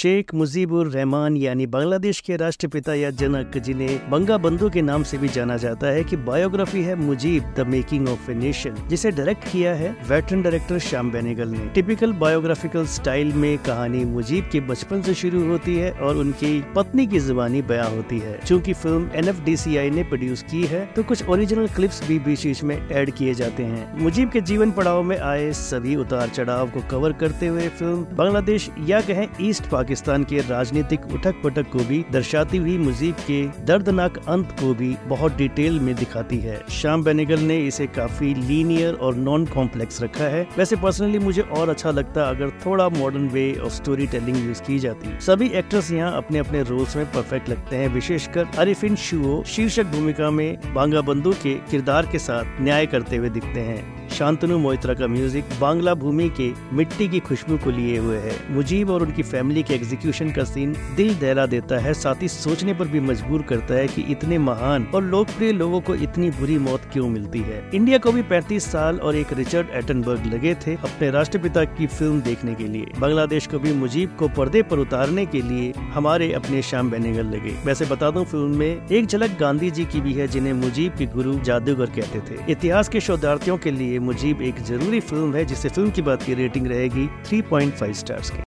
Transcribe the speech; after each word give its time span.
शेख 0.00 0.32
मुजीबुर 0.34 0.88
रहमान 0.88 1.36
यानी 1.36 1.64
बांग्लादेश 1.66 2.20
के 2.26 2.36
राष्ट्रपिता 2.36 2.94
या 2.94 3.08
जनक 3.12 3.56
जिन्हें 3.56 4.10
बंगा 4.10 4.36
बंधु 4.38 4.68
के 4.70 4.82
नाम 4.82 5.02
से 5.02 5.18
भी 5.18 5.28
जाना 5.28 5.56
जाता 5.56 5.86
है 5.86 6.04
कि 6.04 6.16
बायोग्राफी 6.18 6.82
है 6.82 6.94
Mujib 6.96 7.52
the 7.58 7.66
making 7.68 8.08
of 8.08 8.30
a 8.30 8.34
nation, 8.34 8.76
जिसे 8.88 9.10
डायरेक्ट 9.10 9.44
किया 9.44 9.74
है 9.74 9.90
वेटरन 10.08 10.42
डायरेक्टर 10.42 10.78
श्याम 10.78 11.10
बेनेगल 11.12 11.48
ने। 11.48 11.66
टिपिकल 11.74 12.12
बायोग्राफिकल 12.22 12.86
स्टाइल 12.86 13.32
में 13.34 13.58
कहानी 13.58 14.04
मुजीब 14.06 14.48
के 14.52 14.60
बचपन 14.70 15.02
से 15.02 15.14
शुरू 15.14 15.44
होती 15.48 15.76
है 15.76 15.90
और 15.92 16.16
उनकी 16.16 16.60
पत्नी 16.76 17.06
की 17.06 17.20
जुबानी 17.20 17.62
बया 17.64 17.84
होती 17.86 18.18
है। 18.18 18.38
चूँकी 18.46 18.72
फ़िल्म 18.74 19.10
एनएफडीसीआई 19.14 19.90
ने 19.90 20.04
प्रोड्यूस 20.04 20.42
की 20.50 20.62
है 20.64 20.84
तो 20.96 21.02
कुछ 21.02 21.28
ओरिजिनल 21.28 21.68
क्लिप्स 21.76 22.02
भी 22.08 22.18
बीच 22.20 22.46
बीच 22.46 22.64
में 22.64 22.76
एड 22.92 23.10
किए 23.10 23.34
जाते 23.34 23.64
हैं। 23.64 24.00
मुजीब 24.00 24.30
के 24.30 24.40
जीवन 24.42 24.70
पड़ाव 24.70 25.02
में 25.02 25.16
आए 25.18 25.52
सभी 25.60 25.96
उतार 25.98 26.28
चढ़ाव 26.30 26.70
को 26.70 26.86
कवर 26.90 27.12
करते 27.20 27.46
हुए 27.46 27.68
फ़िल्म 27.68 28.16
बांग्लादेश 28.16 28.70
या 28.86 29.00
कहें 29.02 29.26
ईस्ट 29.40 29.62
पाकिस्तान 29.62 29.88
के 29.90 30.38
राजनीतिक 30.38 31.00
उठक 31.12 31.34
पटक 31.44 31.70
को 31.70 31.78
भी 31.78 32.04
दर्शाती 32.12 32.56
हुई 32.56 32.78
मुजीब 32.78 33.14
के 33.14 33.64
दर्दनाक 33.64 34.18
अंत 34.28 34.56
को 34.60 34.74
भी 34.74 34.96
बहुत 35.06 35.36
डिटेल 35.36 35.80
में 35.80 35.94
दिखाती 35.94 36.38
है। 36.38 36.62
श्याम 36.70 37.04
बेनेगल 37.04 37.40
ने 37.40 37.58
इसे 37.58 37.86
काफ़ी 37.86 38.34
लीनियर 38.34 38.94
और 38.94 39.14
नॉन 39.14 39.46
कॉम्प्लेक्स 39.46 40.02
रखा 40.02 40.24
है। 40.24 40.48
वैसे 40.58 40.76
पर्सनली 40.76 41.18
मुझे 41.18 41.42
और 41.42 41.68
अच्छा 41.68 41.90
लगता 41.90 42.22
अगर 42.22 42.50
थोड़ा 42.50 42.88
modern 42.88 43.28
way 43.28 43.54
of 43.64 43.72
story 43.72 44.06
telling 44.06 44.46
use 44.46 44.62
की 44.62 44.78
जाती। 44.78 45.20
सभी 45.20 45.48
एक्टर्स 45.48 45.92
यहाँ 45.92 46.16
अपने 46.16 46.38
अपने 46.38 46.62
रोल्स 46.62 46.96
में 46.96 47.06
परफेक्ट 47.06 47.48
लगते 47.48 47.76
हैं। 47.76 47.88
विशेषकर 47.88 48.46
अरिफिन 48.58 48.96
शुओ 48.96 49.42
शीर्षक 49.44 49.84
भूमिका 49.84 50.30
में 50.30 50.74
बांगा 50.74 51.00
बंधु 51.00 51.32
के 51.32 51.54
किरदार 51.54 52.06
के 52.06 52.18
साथ 52.18 52.60
न्याय 52.60 52.86
करते 52.86 53.16
हुए 53.16 53.28
दिखते 53.28 53.60
हैं। 53.60 53.99
शांतनु 54.20 54.56
मोहित्रा 54.58 54.94
का 54.94 55.06
म्यूज़िक 55.06 55.44
बांग्ला 55.60 55.92
भूमि 55.94 56.28
के 56.40 56.50
मिट्टी 56.76 57.06
की 57.08 57.18
खुशबू 57.20 57.56
को 57.58 57.70
लिए 57.70 57.98
हुए 57.98 58.16
है। 58.16 58.32
मुजीब 58.54 58.90
और 58.90 59.02
उनकी 59.02 59.22
फैमिली 59.22 59.62
के 59.62 59.74
एग्जीक्यूशन 59.74 60.32
का 60.32 60.44
सीन 60.44 60.72
दिल 60.96 61.14
दहला 61.14 61.46
देता 61.46 61.78
है, 61.78 61.94
साथ 61.94 62.22
ही 62.22 62.28
सोचने 62.28 62.74
पर 62.74 62.88
भी 62.88 63.00
मजबूर 63.00 63.42
करता 63.42 63.74
है 63.74 63.86
कि 63.88 64.02
इतने 64.12 64.38
महान 64.38 64.86
और 64.94 65.02
लोकप्रिय 65.04 65.52
लोगों 65.52 65.80
को 65.80 65.94
इतनी 65.96 66.28
बुरी 66.30 66.58
मौत 66.58 66.82
क्यों 66.92 67.08
मिलती 67.08 67.38
है। 67.38 67.62
इंडिया 67.74 67.98
को 67.98 68.12
भी 68.12 68.22
35 68.22 68.66
साल 68.72 68.98
और 68.98 69.16
एक 69.16 69.32
रिचर्ड 69.32 69.70
एटनबर्ग 69.74 70.26
लगे 70.26 70.54
थे 70.66 70.74
अपने 70.74 71.10
राष्ट्रपिता 71.10 71.64
की 71.64 71.86
फ़िल्म 71.86 72.20
देखने 72.20 72.54
के 72.54 72.66
लिए। 72.66 72.92
बांग्लादेश 72.98 73.46
को 73.46 73.58
भी 73.58 73.72
मुजीब 73.72 74.16
को 74.18 74.28
पर्दे 74.36 74.62
पर 74.64 74.78
उतारने 74.78 75.26
के 75.26 75.42
लिए 75.42 75.72
हमारे 75.94 76.32
अपने 76.32 76.62
श्याम 76.62 76.90
बेनेगल 76.90 77.26
लगे। 77.26 77.56
वैसे 77.64 77.86
बता 77.86 78.10
दूँ 78.10 78.24
फ़िल्म 78.26 78.58
में 78.58 78.86
एक 78.88 79.06
झलक 79.06 79.38
गांधी 79.40 79.70
जी 79.70 79.84
की 79.84 80.00
भी 80.00 80.12
है, 80.12 80.28
जिन्हें 80.28 80.52
मुजीब 80.52 80.96
के 80.98 81.06
गुरु 81.08 81.38
जादूगर 81.40 81.90
कहते 81.98 82.20
थे। 82.20 82.52
इतिहास 82.52 82.88
के 82.88 83.00
शोधार्थियों 83.00 83.58
के 83.58 83.70
लिए 83.70 83.98
मुजीब 84.10 84.40
एक 84.42 84.58
ज़रूरी 84.66 84.98
फ़िल्म 85.00 85.34
है 85.34 85.44
जिससे 85.44 85.68
फ़िल्म 85.68 85.90
की 85.90 86.02
बात 86.02 86.22
की 86.22 86.34
रेटिंग 86.34 86.66
रहेगी 86.66 87.06
3.5 87.28 87.92
स्टार्स 87.94 88.30
की। 88.30 88.38